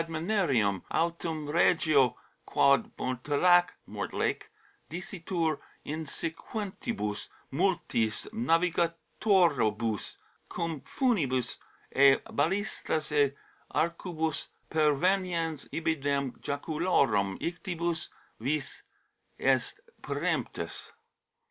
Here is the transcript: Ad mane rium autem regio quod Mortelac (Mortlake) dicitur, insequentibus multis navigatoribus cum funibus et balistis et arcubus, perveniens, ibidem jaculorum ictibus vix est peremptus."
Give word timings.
Ad 0.01 0.09
mane 0.09 0.47
rium 0.47 0.81
autem 0.89 1.47
regio 1.47 2.15
quod 2.43 2.91
Mortelac 2.97 3.69
(Mortlake) 3.85 4.49
dicitur, 4.89 5.59
insequentibus 5.85 7.27
multis 7.51 8.27
navigatoribus 8.33 10.15
cum 10.49 10.81
funibus 10.81 11.59
et 11.91 12.25
balistis 12.35 13.11
et 13.11 13.35
arcubus, 13.75 14.47
perveniens, 14.71 15.69
ibidem 15.69 16.31
jaculorum 16.41 17.37
ictibus 17.39 18.07
vix 18.39 18.81
est 19.37 19.79
peremptus." 20.01 20.93